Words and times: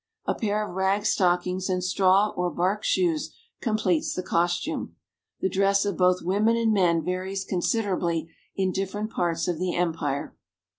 A 0.25 0.33
pair 0.33 0.65
of 0.67 0.73
rag 0.73 1.05
stock 1.05 1.45
ings 1.45 1.69
and 1.69 1.83
straw 1.83 2.29
or 2.29 2.49
bark 2.49 2.83
shoes 2.83 3.35
completes 3.61 4.15
the 4.15 4.23
costume. 4.23 4.95
The 5.41 5.47
dress 5.47 5.85
of 5.85 5.95
both 5.95 6.23
women 6.23 6.57
and 6.57 6.73
men 6.73 7.03
varies 7.03 7.45
considerably 7.45 8.31
in 8.55 8.71
different 8.71 9.11
parts 9.11 9.47
of 9.47 9.59
the 9.59 9.75
empire. 9.75 10.35